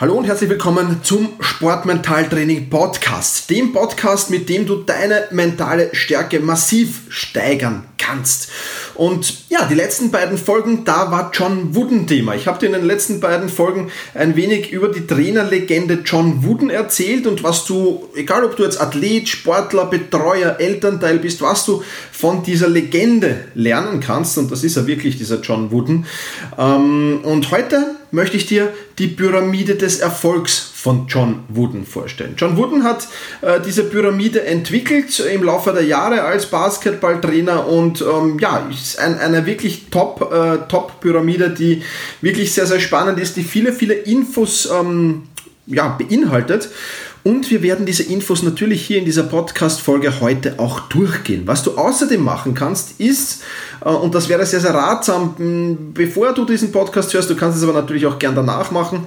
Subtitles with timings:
[0.00, 6.38] Hallo und herzlich willkommen zum Sportmentaltraining Podcast, dem Podcast, mit dem du deine mentale Stärke
[6.38, 8.48] massiv steigern kannst.
[8.94, 12.36] Und ja, die letzten beiden Folgen, da war John Wooden Thema.
[12.36, 16.70] Ich habe dir in den letzten beiden Folgen ein wenig über die Trainerlegende John Wooden
[16.70, 21.82] erzählt und was du, egal ob du jetzt Athlet, Sportler, Betreuer, Elternteil bist, was du
[22.12, 24.38] von dieser Legende lernen kannst.
[24.38, 26.06] Und das ist ja wirklich dieser John Wooden.
[26.56, 32.34] Ähm, und heute möchte ich dir die Pyramide des Erfolgs von John Wooden vorstellen.
[32.36, 33.08] John Wooden hat
[33.42, 39.18] äh, diese Pyramide entwickelt im Laufe der Jahre als Basketballtrainer und ähm, ja, ist ein,
[39.18, 41.82] eine wirklich top, äh, top Pyramide, die
[42.20, 45.22] wirklich sehr, sehr spannend ist, die viele, viele Infos ähm,
[45.68, 46.70] ja, beinhaltet.
[47.24, 51.42] Und wir werden diese Infos natürlich hier in dieser Podcast-Folge heute auch durchgehen.
[51.46, 53.42] Was du außerdem machen kannst, ist,
[53.84, 57.64] äh, und das wäre sehr, sehr ratsam, bevor du diesen Podcast hörst, du kannst es
[57.64, 59.06] aber natürlich auch gern danach machen,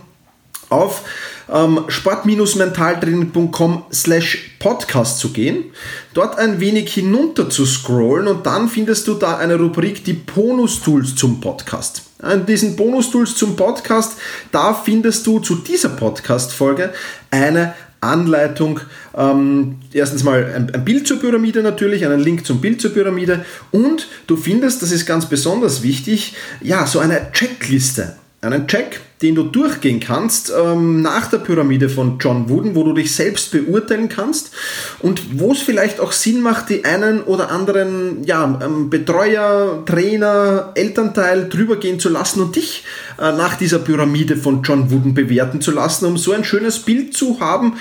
[0.70, 1.04] auf
[1.52, 5.66] ähm, sport-mentaltraining.com slash podcast zu gehen,
[6.14, 11.16] dort ein wenig hinunter zu scrollen und dann findest du da eine Rubrik, die Bonus-Tools
[11.16, 12.11] zum Podcast.
[12.30, 14.18] In diesen Bonus-Tools zum Podcast,
[14.52, 16.94] da findest du zu dieser Podcast-Folge
[17.32, 18.80] eine Anleitung.
[19.16, 23.46] Ähm, erstens mal ein, ein, Bild zur Pyramide natürlich, einen Link zum Bild zur Pyramide
[23.72, 28.16] und du findest, das ist ganz besonders wichtig, ja, so eine Checkliste.
[28.44, 32.94] Einen Check, den du durchgehen kannst ähm, nach der Pyramide von John Wooden, wo du
[32.94, 34.50] dich selbst beurteilen kannst
[34.98, 40.72] und wo es vielleicht auch Sinn macht, die einen oder anderen ja, ähm, Betreuer, Trainer,
[40.74, 42.84] Elternteil drüber gehen zu lassen und dich
[43.20, 47.16] äh, nach dieser Pyramide von John Wooden bewerten zu lassen, um so ein schönes Bild
[47.16, 47.78] zu haben,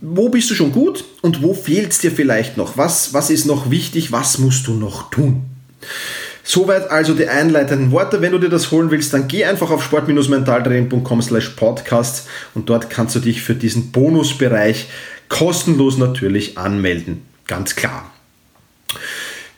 [0.00, 3.46] wo bist du schon gut und wo fehlt es dir vielleicht noch, was, was ist
[3.46, 5.42] noch wichtig, was musst du noch tun.
[6.50, 8.22] Soweit also die einleitenden Worte.
[8.22, 12.88] Wenn du dir das holen willst, dann geh einfach auf sport-mentaltraining.com slash podcast und dort
[12.88, 14.88] kannst du dich für diesen Bonusbereich
[15.28, 17.20] kostenlos natürlich anmelden.
[17.46, 18.10] Ganz klar.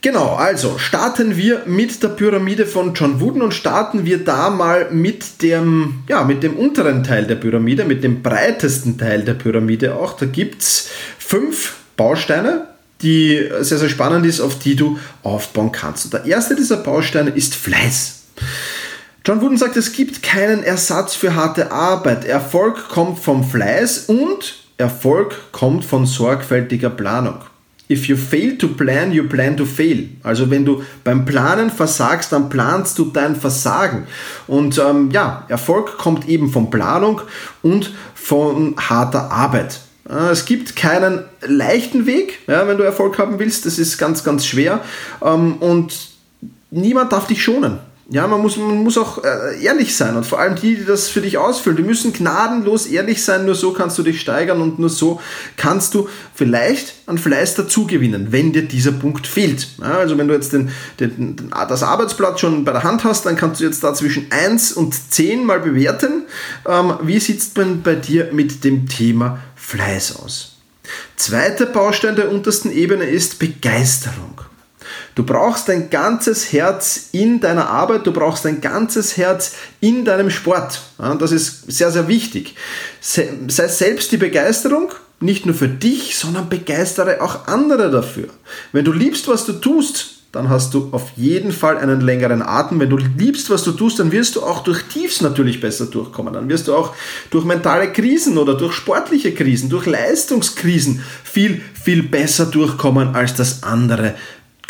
[0.01, 4.91] Genau, also starten wir mit der Pyramide von John Wooden und starten wir da mal
[4.91, 9.95] mit dem, ja, mit dem unteren Teil der Pyramide, mit dem breitesten Teil der Pyramide
[9.95, 10.15] auch.
[10.15, 10.89] Da gibt es
[11.21, 12.67] fünf Bausteine,
[13.03, 16.07] die sehr, sehr spannend ist, auf die du aufbauen kannst.
[16.07, 18.21] Und der erste dieser Bausteine ist Fleiß.
[19.25, 22.25] John Wooden sagt, es gibt keinen Ersatz für harte Arbeit.
[22.25, 27.41] Erfolg kommt vom Fleiß und Erfolg kommt von sorgfältiger Planung.
[27.91, 30.09] If you fail to plan, you plan to fail.
[30.23, 34.07] Also wenn du beim Planen versagst, dann planst du dein Versagen.
[34.47, 37.21] Und ähm, ja, Erfolg kommt eben von Planung
[37.63, 39.81] und von harter Arbeit.
[40.11, 43.67] Äh, es gibt keinen leichten Weg, ja, wenn du Erfolg haben willst.
[43.67, 44.81] Das ist ganz, ganz schwer.
[45.23, 45.95] Ähm, und
[46.71, 47.79] niemand darf dich schonen.
[48.13, 51.09] Ja, man muss, man muss auch äh, ehrlich sein und vor allem die, die das
[51.09, 54.81] für dich ausfüllen, die müssen gnadenlos ehrlich sein, nur so kannst du dich steigern und
[54.81, 55.21] nur so
[55.57, 59.69] kannst du vielleicht an Fleiß dazugewinnen, wenn dir dieser Punkt fehlt.
[59.81, 63.27] Ja, also wenn du jetzt den, den, den, das Arbeitsblatt schon bei der Hand hast,
[63.27, 66.25] dann kannst du jetzt da zwischen 1 und 10 mal bewerten,
[66.67, 67.51] ähm, wie sieht es
[67.85, 70.57] bei dir mit dem Thema Fleiß aus.
[71.15, 74.41] Zweiter Baustein der untersten Ebene ist Begeisterung.
[75.15, 80.31] Du brauchst dein ganzes Herz in deiner Arbeit, du brauchst dein ganzes Herz in deinem
[80.31, 80.83] Sport.
[81.19, 82.55] das ist sehr, sehr wichtig.
[83.01, 88.29] Sei selbst die Begeisterung, nicht nur für dich, sondern begeistere auch andere dafür.
[88.73, 92.79] Wenn du liebst, was du tust, dann hast du auf jeden Fall einen längeren Atem.
[92.79, 96.33] Wenn du liebst, was du tust, dann wirst du auch durch Tiefs natürlich besser durchkommen.
[96.33, 96.95] Dann wirst du auch
[97.31, 103.65] durch mentale Krisen oder durch sportliche Krisen, durch Leistungskrisen viel, viel besser durchkommen, als das
[103.65, 104.15] andere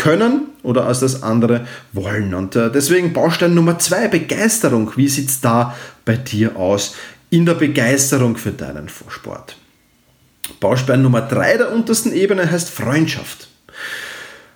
[0.00, 2.32] können oder als das andere wollen.
[2.32, 4.92] Und äh, deswegen Baustein Nummer zwei, Begeisterung.
[4.96, 5.76] Wie sieht es da
[6.06, 6.94] bei dir aus
[7.28, 9.56] in der Begeisterung für deinen Sport?
[10.58, 13.48] Baustein Nummer drei der untersten Ebene heißt Freundschaft.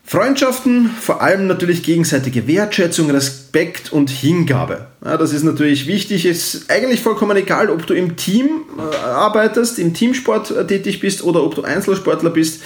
[0.07, 4.87] Freundschaften, vor allem natürlich gegenseitige Wertschätzung, Respekt und Hingabe.
[5.05, 6.25] Ja, das ist natürlich wichtig.
[6.25, 11.23] Ist eigentlich vollkommen egal, ob du im Team äh, arbeitest, im Teamsport äh, tätig bist
[11.23, 12.63] oder ob du Einzelsportler bist.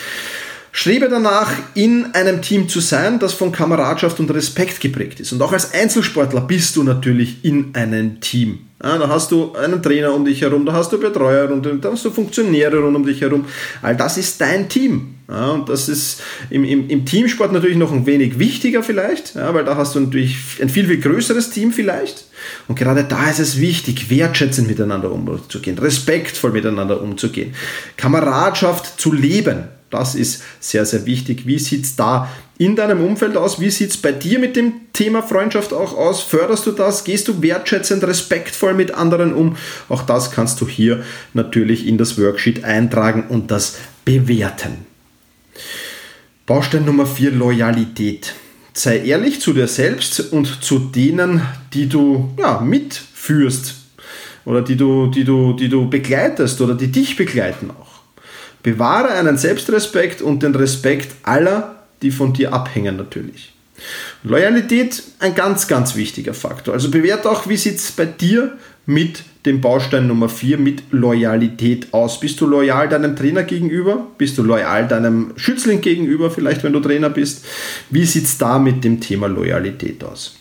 [0.72, 5.32] Strebe danach, in einem Team zu sein, das von Kameradschaft und Respekt geprägt ist.
[5.32, 8.60] Und auch als Einzelsportler bist du natürlich in einem Team.
[8.82, 11.90] Ja, da hast du einen Trainer um dich herum, da hast du Betreuer und da
[11.90, 13.44] hast du Funktionäre rund um dich herum.
[13.82, 15.16] All das ist dein Team.
[15.28, 19.52] Ja, und das ist im, im, im, Teamsport natürlich noch ein wenig wichtiger vielleicht, ja,
[19.52, 22.24] weil da hast du natürlich ein viel, viel größeres Team vielleicht.
[22.66, 27.54] Und gerade da ist es wichtig, wertschätzend miteinander umzugehen, respektvoll miteinander umzugehen,
[27.98, 29.64] Kameradschaft zu leben.
[29.90, 31.46] Das ist sehr, sehr wichtig.
[31.46, 33.60] Wie sieht es da in deinem Umfeld aus?
[33.60, 36.20] Wie sieht es bei dir mit dem Thema Freundschaft auch aus?
[36.22, 37.04] Förderst du das?
[37.04, 39.56] Gehst du wertschätzend, respektvoll mit anderen um?
[39.88, 44.86] Auch das kannst du hier natürlich in das Worksheet eintragen und das bewerten.
[46.44, 48.34] Baustein Nummer 4, Loyalität.
[48.72, 51.42] Sei ehrlich zu dir selbst und zu denen,
[51.72, 53.74] die du ja, mitführst
[54.44, 57.87] oder die du, die, du, die du begleitest oder die dich begleiten auch.
[58.62, 63.52] Bewahre einen Selbstrespekt und den Respekt aller, die von dir abhängen natürlich.
[64.24, 66.74] Loyalität ein ganz, ganz wichtiger Faktor.
[66.74, 71.92] Also bewerte auch, wie sieht es bei dir mit dem Baustein Nummer 4, mit Loyalität
[71.92, 72.20] aus.
[72.20, 74.06] Bist du loyal deinem Trainer gegenüber?
[74.18, 77.44] Bist du loyal deinem Schützling gegenüber, vielleicht wenn du Trainer bist?
[77.90, 80.36] Wie sieht es da mit dem Thema Loyalität aus?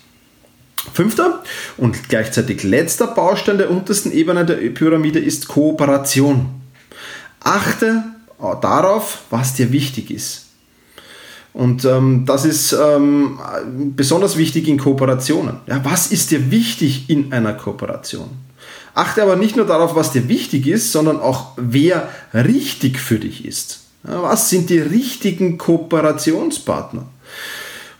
[0.93, 1.43] Fünfter
[1.75, 6.49] und gleichzeitig letzter Baustein der untersten Ebene der Pyramide ist Kooperation.
[7.39, 8.03] Achte
[8.61, 10.47] darauf, was dir wichtig ist.
[11.53, 13.39] Und ähm, das ist ähm,
[13.95, 15.57] besonders wichtig in Kooperationen.
[15.65, 18.29] Ja, was ist dir wichtig in einer Kooperation?
[18.93, 23.43] Achte aber nicht nur darauf, was dir wichtig ist, sondern auch, wer richtig für dich
[23.45, 23.81] ist.
[24.07, 27.07] Ja, was sind die richtigen Kooperationspartner?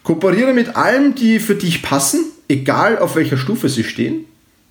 [0.04, 4.26] Kooperiere mit allem, die für dich passen, egal auf welcher Stufe sie stehen.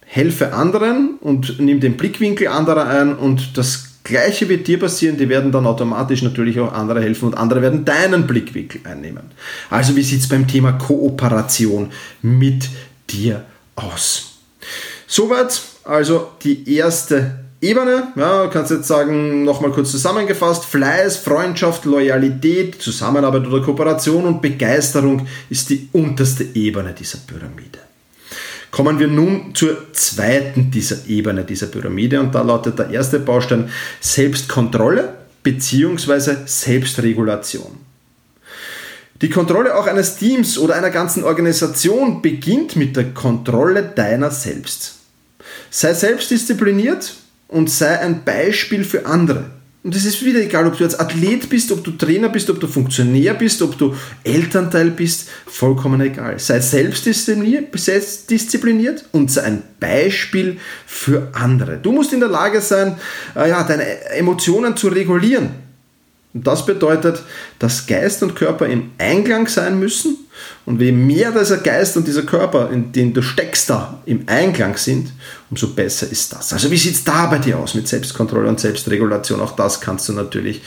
[0.05, 5.29] Helfe anderen und nimm den Blickwinkel anderer ein und das Gleiche wird dir passieren, die
[5.29, 9.25] werden dann automatisch natürlich auch andere helfen und andere werden deinen Blickwinkel einnehmen.
[9.69, 11.91] Also wie sieht es beim Thema Kooperation
[12.23, 12.69] mit
[13.11, 13.45] dir
[13.75, 14.39] aus?
[15.09, 18.13] Soweit also die erste Ebene.
[18.15, 24.41] Ja, du kannst jetzt sagen, nochmal kurz zusammengefasst, Fleiß, Freundschaft, Loyalität, Zusammenarbeit oder Kooperation und
[24.41, 27.81] Begeisterung ist die unterste Ebene dieser Pyramide.
[28.77, 33.71] Kommen wir nun zur zweiten dieser Ebene dieser Pyramide und da lautet der erste Baustein
[34.03, 36.45] Selbstkontrolle bzw.
[36.45, 37.79] Selbstregulation.
[39.23, 44.97] Die Kontrolle auch eines Teams oder einer ganzen Organisation beginnt mit der Kontrolle deiner selbst.
[45.71, 47.15] Sei selbstdiszipliniert
[47.49, 49.47] und sei ein Beispiel für andere.
[49.87, 52.59] Und es ist wieder egal, ob du jetzt Athlet bist, ob du Trainer bist, ob
[52.59, 53.95] du Funktionär bist, ob du
[54.25, 56.41] Elternteil bist, vollkommen egal.
[56.41, 61.77] Sei selbstdiszipliniert und sei ein Beispiel für andere.
[61.77, 62.97] Du musst in der Lage sein,
[63.37, 65.51] äh, ja, deine Emotionen zu regulieren.
[66.35, 67.23] Und das bedeutet,
[67.61, 70.17] dass Geist und Körper im Einklang sein müssen.
[70.65, 74.77] Und je mehr dieser Geist und dieser Körper, in den du steckst, da im Einklang
[74.77, 75.13] sind,
[75.51, 76.53] umso besser ist das.
[76.53, 79.41] Also wie sieht es da bei dir aus mit Selbstkontrolle und Selbstregulation?
[79.41, 80.63] Auch das kannst du natürlich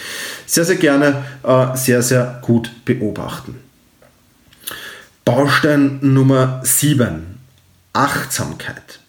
[0.46, 3.56] sehr, sehr gerne, äh, sehr, sehr gut beobachten.
[5.26, 7.40] Baustein Nummer 7.
[7.94, 9.00] Achtsamkeit.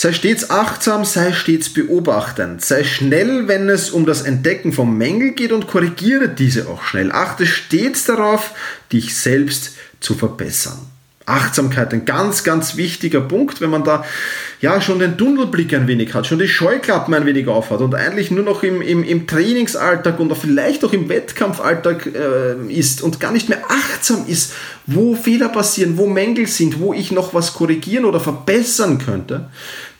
[0.00, 5.34] Sei stets achtsam, sei stets beobachtend, sei schnell, wenn es um das Entdecken von Mängeln
[5.34, 7.10] geht und korrigiere diese auch schnell.
[7.10, 8.52] Achte stets darauf,
[8.92, 10.78] dich selbst zu verbessern.
[11.28, 14.04] Achtsamkeit, ein ganz, ganz wichtiger Punkt, wenn man da
[14.60, 18.30] ja schon den Tunnelblick ein wenig hat, schon die Scheuklappen ein wenig aufhat und eigentlich
[18.30, 23.32] nur noch im, im, im Trainingsalltag und vielleicht auch im Wettkampfalltag äh, ist und gar
[23.32, 24.54] nicht mehr achtsam ist,
[24.86, 29.50] wo Fehler passieren, wo Mängel sind, wo ich noch was korrigieren oder verbessern könnte,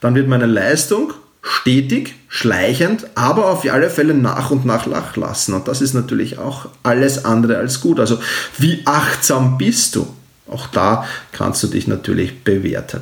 [0.01, 1.13] dann wird meine Leistung
[1.43, 5.55] stetig, schleichend, aber auf alle Fälle nach und nach nachlassen.
[5.55, 8.01] Und das ist natürlich auch alles andere als gut.
[8.01, 8.19] Also
[8.59, 10.07] wie achtsam bist du?
[10.47, 13.01] Auch da kannst du dich natürlich bewerten.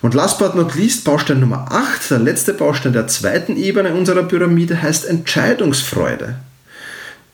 [0.00, 4.24] Und last but not least, Baustein Nummer 8, der letzte Baustein der zweiten Ebene unserer
[4.24, 6.36] Pyramide heißt Entscheidungsfreude.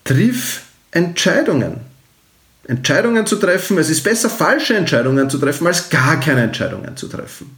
[0.04, 1.80] Triff Entscheidungen.
[2.66, 7.08] Entscheidungen zu treffen, es ist besser, falsche Entscheidungen zu treffen, als gar keine Entscheidungen zu
[7.08, 7.56] treffen.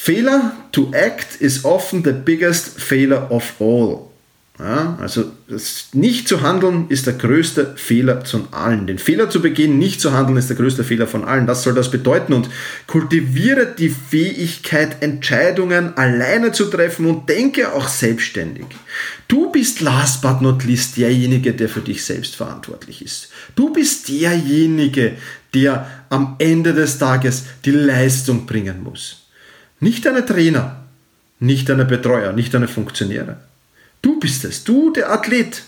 [0.00, 4.08] Failure to act is often the biggest failure of all.
[4.58, 5.32] Ja, also
[5.92, 8.86] nicht zu handeln ist der größte Fehler von allen.
[8.86, 11.46] Den Fehler zu begehen, nicht zu handeln, ist der größte Fehler von allen.
[11.46, 12.32] Das soll das bedeuten.
[12.32, 12.48] Und
[12.86, 18.66] kultiviere die Fähigkeit, Entscheidungen alleine zu treffen und denke auch selbstständig.
[19.26, 23.28] Du bist last but not least derjenige, der für dich selbst verantwortlich ist.
[23.56, 25.12] Du bist derjenige,
[25.54, 29.27] der am Ende des Tages die Leistung bringen muss.
[29.80, 30.84] Nicht deine Trainer,
[31.40, 33.36] nicht deine Betreuer, nicht deine Funktionäre.
[34.02, 35.62] Du bist es, du der Athlet.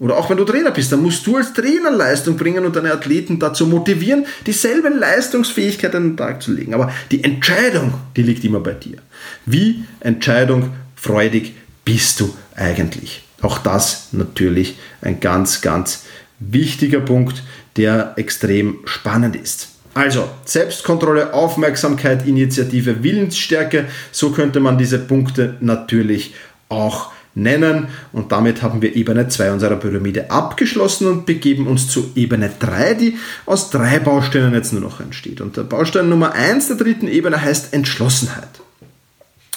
[0.00, 2.92] Oder auch wenn du Trainer bist, dann musst du als Trainer Leistung bringen und deine
[2.92, 6.74] Athleten dazu motivieren, dieselbe Leistungsfähigkeit an den Tag zu legen.
[6.74, 8.98] Aber die Entscheidung, die liegt immer bei dir.
[9.46, 13.22] Wie Entscheidung freudig bist du eigentlich?
[13.40, 16.04] Auch das natürlich ein ganz, ganz
[16.40, 17.42] wichtiger Punkt,
[17.76, 19.68] der extrem spannend ist.
[19.94, 26.34] Also Selbstkontrolle, Aufmerksamkeit, Initiative, Willensstärke, so könnte man diese Punkte natürlich
[26.68, 27.88] auch nennen.
[28.12, 32.94] Und damit haben wir Ebene 2 unserer Pyramide abgeschlossen und begeben uns zu Ebene 3,
[32.94, 35.40] die aus drei Bausteinen jetzt nur noch entsteht.
[35.40, 38.63] Und der Baustein Nummer 1 der dritten Ebene heißt Entschlossenheit.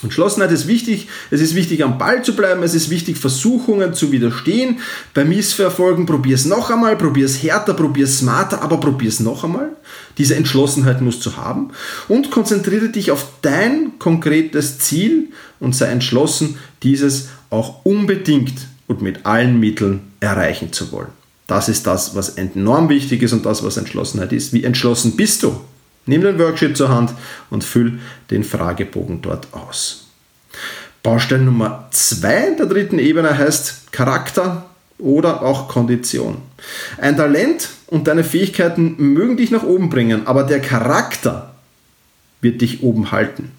[0.04, 4.12] Entschlossenheit ist wichtig, es ist wichtig am Ball zu bleiben, es ist wichtig Versuchungen zu
[4.12, 4.80] widerstehen.
[5.16, 9.20] Bei Missverfolgen probier es noch einmal, probier es härter, probier es smarter, aber probier es
[9.20, 9.70] noch einmal.
[10.20, 11.72] Diese Entschlossenheit musst du haben
[12.08, 19.26] und konzentriere dich auf dein konkretes Ziel und sei entschlossen, dieses auch unbedingt und mit
[19.26, 21.10] allen Mitteln erreichen zu wollen.
[21.48, 24.54] Das ist das, was enorm wichtig ist und das, was Entschlossenheit ist.
[24.54, 25.60] Wie entschlossen bist du?
[26.08, 27.14] Nimm den Worksheet zur Hand
[27.50, 28.00] und füll
[28.32, 30.08] den Fragebogen dort aus.
[31.04, 34.66] Baustein Nummer 2 der dritten Ebene heißt Charakter
[34.98, 36.42] oder auch Kondition.
[36.98, 41.54] Ein Talent und deine Fähigkeiten mögen dich nach oben bringen, aber der Charakter
[42.42, 43.52] wird dich oben halten.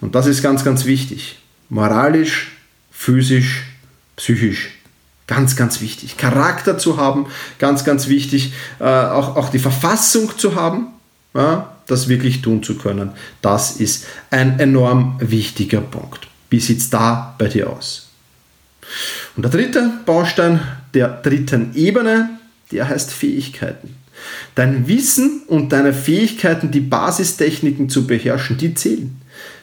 [0.00, 1.38] Und das ist ganz, ganz wichtig.
[1.68, 2.52] Moralisch,
[2.90, 3.64] physisch,
[4.16, 4.70] psychisch.
[5.26, 6.16] Ganz, ganz wichtig.
[6.16, 7.26] Charakter zu haben,
[7.58, 8.54] ganz, ganz wichtig.
[8.80, 10.88] Äh, auch, auch die Verfassung zu haben,
[11.34, 13.12] ja, das wirklich tun zu können.
[13.42, 16.26] Das ist ein enorm wichtiger Punkt.
[16.50, 18.08] Wie sieht es da bei dir aus?
[19.36, 20.60] Und der dritte Baustein
[20.94, 22.30] der dritten Ebene,
[22.72, 23.96] der heißt Fähigkeiten.
[24.54, 29.20] Dein Wissen und deine Fähigkeiten, die Basistechniken zu beherrschen, die zählen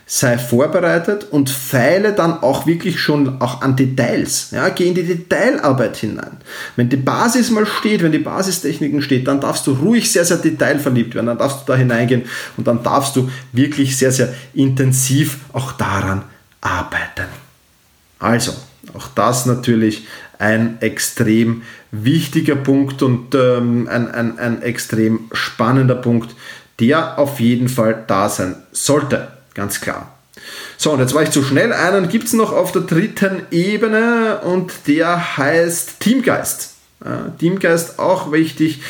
[0.08, 4.52] sei vorbereitet und feile dann auch wirklich schon auch an Details.
[4.52, 6.36] Ja, geh in die Detailarbeit hinein.
[6.76, 10.36] Wenn die Basis mal steht, wenn die Basistechniken steht, dann darfst du ruhig sehr, sehr
[10.36, 11.26] detailverliebt werden.
[11.26, 12.22] Dann darfst du da hineingehen
[12.56, 16.22] und dann darfst du wirklich sehr, sehr intensiv auch daran
[16.60, 17.26] arbeiten.
[18.20, 18.52] Also,
[18.94, 20.06] auch das natürlich
[20.38, 26.36] ein extrem wichtiger Punkt und ähm, ein, ein, ein extrem spannender Punkt,
[26.78, 29.35] der auf jeden Fall da sein sollte.
[29.56, 30.12] Ganz klar.
[30.76, 31.72] So, und jetzt war ich zu schnell.
[31.72, 36.74] Einen gibt es noch auf der dritten Ebene und der heißt Teamgeist.
[37.02, 38.82] Ja, Teamgeist auch wichtig.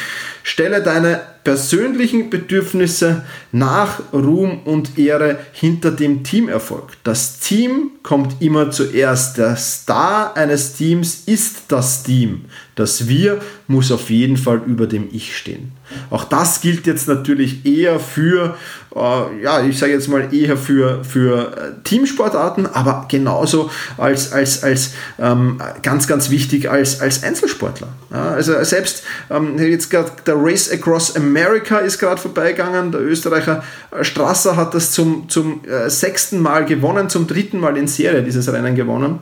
[0.42, 6.94] Stelle deine persönlichen Bedürfnisse nach Ruhm und Ehre hinter dem Teamerfolg.
[7.04, 9.38] Das Team kommt immer zuerst.
[9.38, 12.46] Der Star eines Teams ist das Team.
[12.75, 15.75] Das Wir muss auf jeden Fall über dem Ich stehen.
[16.10, 18.56] Auch das gilt jetzt natürlich eher für,
[18.94, 24.62] äh, ja, ich sage jetzt mal eher für, für äh, Teamsportarten, aber genauso als, als,
[24.62, 27.88] als ähm, ganz, ganz wichtig als, als Einzelsportler.
[28.10, 32.92] Ja, also selbst ähm, jetzt gerade der Race Across America ist gerade vorbeigegangen.
[32.92, 33.62] Der Österreicher
[34.02, 38.52] Strasser hat das zum, zum äh, sechsten Mal gewonnen, zum dritten Mal in Serie dieses
[38.52, 39.20] Rennen gewonnen.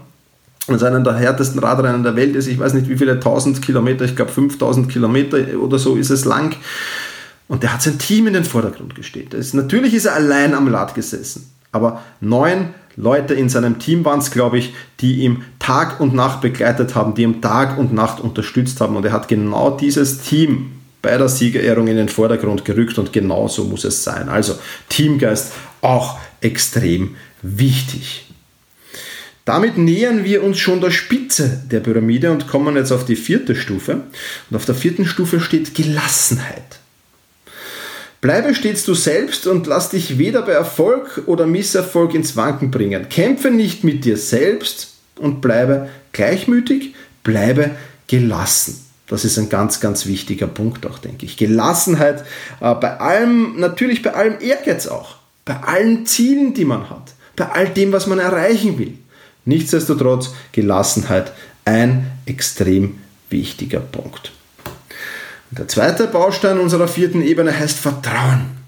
[0.66, 2.46] Das ist einer der härtesten Radrennen der Welt ist.
[2.46, 6.24] Ich weiß nicht, wie viele tausend Kilometer, ich glaube 5000 Kilometer oder so ist es
[6.24, 6.56] lang.
[7.48, 9.34] Und der hat sein Team in den Vordergrund gestellt.
[9.34, 14.20] Ist, natürlich ist er allein am Rad gesessen, aber neun Leute in seinem Team waren
[14.20, 18.20] es, glaube ich, die ihm Tag und Nacht begleitet haben, die ihm Tag und Nacht
[18.20, 18.96] unterstützt haben.
[18.96, 20.70] Und er hat genau dieses Team
[21.02, 24.28] bei der Siegerehrung in den Vordergrund gerückt und genau so muss es sein.
[24.28, 24.54] Also
[24.88, 25.52] Teamgeist
[25.82, 28.26] auch extrem wichtig.
[29.44, 33.54] Damit nähern wir uns schon der Spitze der Pyramide und kommen jetzt auf die vierte
[33.54, 34.02] Stufe.
[34.48, 36.78] Und auf der vierten Stufe steht Gelassenheit.
[38.22, 43.10] Bleibe stets du selbst und lass dich weder bei Erfolg oder Misserfolg ins Wanken bringen.
[43.10, 47.72] Kämpfe nicht mit dir selbst und bleibe gleichmütig, bleibe
[48.06, 48.80] gelassen.
[49.08, 51.36] Das ist ein ganz, ganz wichtiger Punkt auch, denke ich.
[51.36, 52.24] Gelassenheit
[52.62, 57.50] äh, bei allem, natürlich bei allem Ehrgeiz auch, bei allen Zielen, die man hat, bei
[57.50, 58.96] all dem, was man erreichen will.
[59.44, 61.32] Nichtsdestotrotz Gelassenheit
[61.64, 62.98] ein extrem
[63.30, 64.32] wichtiger Punkt.
[65.50, 68.64] Der zweite Baustein unserer vierten Ebene heißt Vertrauen.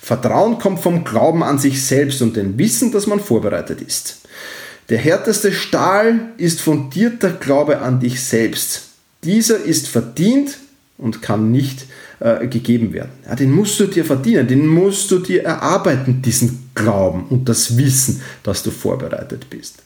[0.00, 4.18] Vertrauen kommt vom Glauben an sich selbst und dem Wissen, dass man vorbereitet ist.
[4.90, 8.82] Der härteste Stahl ist fundierter Glaube an dich selbst.
[9.24, 10.58] Dieser ist verdient
[10.98, 11.86] und kann nicht
[12.20, 13.12] äh, gegeben werden.
[13.26, 17.78] Ja, den musst du dir verdienen, den musst du dir erarbeiten, diesen Glauben und das
[17.78, 19.82] Wissen, dass du vorbereitet bist.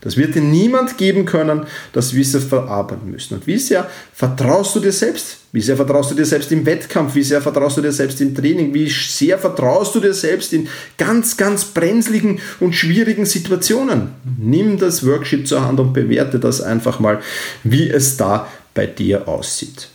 [0.00, 3.34] Das wird dir niemand geben können, das wir verarbeiten müssen.
[3.34, 5.38] Und wie sehr vertraust du dir selbst?
[5.52, 7.14] Wie sehr vertraust du dir selbst im Wettkampf?
[7.14, 8.72] Wie sehr vertraust du dir selbst im Training?
[8.74, 10.68] Wie sehr vertraust du dir selbst in
[10.98, 14.10] ganz, ganz brenzligen und schwierigen Situationen?
[14.38, 17.20] Nimm das Worksheet zur Hand und bewerte das einfach mal,
[17.64, 19.88] wie es da bei dir aussieht.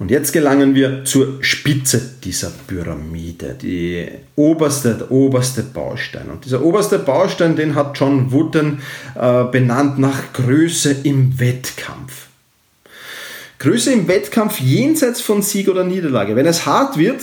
[0.00, 6.30] Und jetzt gelangen wir zur Spitze dieser Pyramide, die oberste, der oberste Baustein.
[6.30, 8.80] Und dieser oberste Baustein, den hat John Wooden
[9.14, 12.28] äh, benannt nach Größe im Wettkampf.
[13.58, 16.34] Größe im Wettkampf jenseits von Sieg oder Niederlage.
[16.34, 17.22] Wenn es hart wird,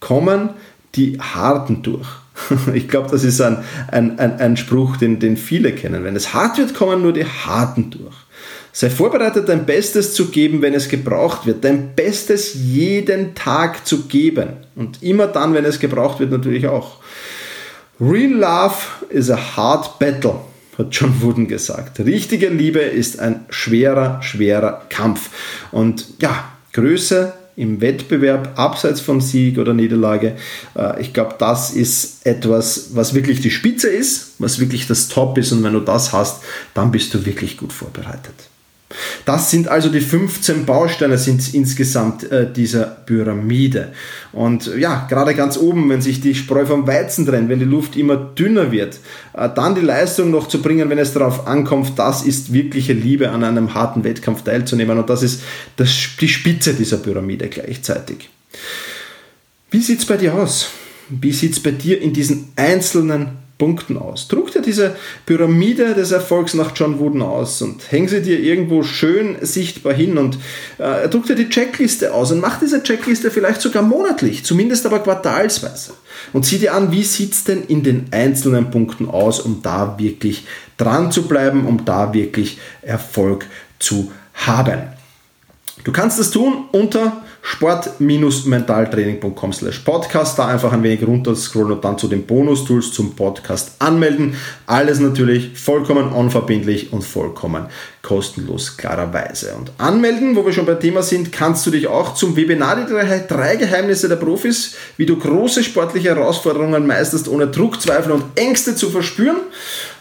[0.00, 0.48] kommen
[0.94, 2.08] die Harten durch.
[2.72, 6.02] Ich glaube, das ist ein, ein, ein, ein Spruch, den, den viele kennen.
[6.02, 8.14] Wenn es hart wird, kommen nur die Harten durch.
[8.80, 11.64] Sei vorbereitet, dein Bestes zu geben, wenn es gebraucht wird.
[11.64, 14.50] Dein Bestes jeden Tag zu geben.
[14.76, 16.98] Und immer dann, wenn es gebraucht wird, natürlich auch.
[18.00, 18.76] Real Love
[19.08, 20.36] is a hard battle,
[20.78, 21.98] hat John Wooden gesagt.
[21.98, 25.30] Richtige Liebe ist ein schwerer, schwerer Kampf.
[25.72, 30.36] Und ja, Größe im Wettbewerb, abseits von Sieg oder Niederlage.
[30.76, 35.36] Äh, ich glaube, das ist etwas, was wirklich die Spitze ist, was wirklich das Top
[35.36, 35.50] ist.
[35.50, 36.44] Und wenn du das hast,
[36.74, 38.47] dann bist du wirklich gut vorbereitet.
[39.28, 43.92] Das sind also die 15 Bausteine sind insgesamt äh, dieser Pyramide.
[44.32, 47.94] Und ja, gerade ganz oben, wenn sich die Spreu vom Weizen trennt, wenn die Luft
[47.94, 49.00] immer dünner wird,
[49.34, 53.28] äh, dann die Leistung noch zu bringen, wenn es darauf ankommt, das ist wirkliche Liebe,
[53.28, 54.96] an einem harten Wettkampf teilzunehmen.
[54.96, 55.42] Und das ist
[55.76, 58.30] das, die Spitze dieser Pyramide gleichzeitig.
[59.70, 60.70] Wie sieht es bei dir aus?
[61.10, 64.28] Wie sieht es bei dir in diesen einzelnen Punkten aus.
[64.28, 64.96] Druck dir diese
[65.26, 70.16] Pyramide des Erfolgs nach John Wooden aus und häng sie dir irgendwo schön sichtbar hin
[70.16, 70.38] und
[70.78, 75.00] äh, druck dir die Checkliste aus und mach diese Checkliste vielleicht sogar monatlich, zumindest aber
[75.00, 75.94] quartalsweise.
[76.32, 79.98] Und sieh dir an, wie sieht es denn in den einzelnen Punkten aus, um da
[79.98, 80.46] wirklich
[80.76, 83.46] dran zu bleiben, um da wirklich Erfolg
[83.80, 84.82] zu haben.
[85.84, 90.38] Du kannst das tun unter sport-mentaltraining.com slash podcast.
[90.38, 94.36] Da einfach ein wenig runter scrollen und dann zu den Bonus-Tools zum Podcast anmelden.
[94.66, 97.66] Alles natürlich vollkommen unverbindlich und vollkommen
[98.08, 99.54] kostenlos, klarerweise.
[99.54, 103.26] Und anmelden, wo wir schon beim Thema sind, kannst du dich auch zum Webinar die
[103.28, 108.74] drei Geheimnisse der Profis, wie du große sportliche Herausforderungen meisterst, ohne Druck, Zweifel und Ängste
[108.74, 109.36] zu verspüren.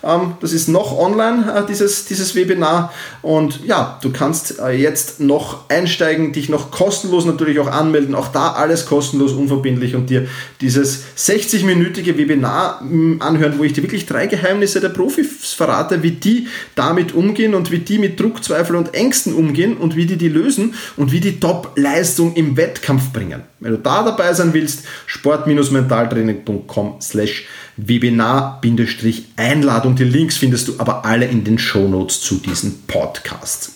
[0.03, 2.93] Ähm, das ist noch online, äh, dieses, dieses Webinar.
[3.21, 8.15] Und ja, du kannst äh, jetzt noch einsteigen, dich noch kostenlos natürlich auch anmelden.
[8.15, 10.27] Auch da alles kostenlos, unverbindlich und dir
[10.61, 16.11] dieses 60-minütige Webinar mm, anhören, wo ich dir wirklich drei Geheimnisse der Profis verrate, wie
[16.11, 20.17] die damit umgehen und wie die mit Druck, Zweifel und Ängsten umgehen und wie die
[20.17, 23.41] die lösen und wie die Top-Leistung im Wettkampf bringen.
[23.59, 27.45] Wenn du da dabei sein willst, sport-mentaltraining.com slash
[27.77, 29.95] Webinar-Einladung.
[29.95, 33.73] Die Links findest du aber alle in den Shownotes zu diesem Podcast.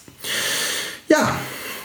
[1.08, 1.40] Ja,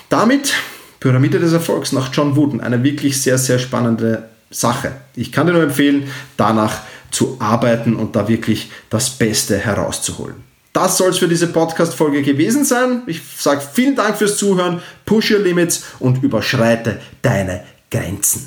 [0.08, 0.54] damit
[1.00, 2.60] Pyramide des Erfolgs nach John Wooden.
[2.60, 4.92] Eine wirklich sehr, sehr spannende Sache.
[5.14, 6.80] Ich kann dir nur empfehlen, danach
[7.10, 10.36] zu arbeiten und da wirklich das Beste herauszuholen.
[10.72, 13.02] Das soll es für diese Podcast-Folge gewesen sein.
[13.06, 18.46] Ich sage vielen Dank fürs Zuhören, push your limits und überschreite deine Grenzen.